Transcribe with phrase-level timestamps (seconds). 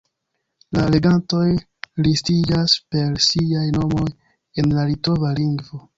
[0.77, 1.43] La regantoj
[2.07, 4.09] listiĝas per siaj nomoj
[4.63, 5.83] en la litova lingvo.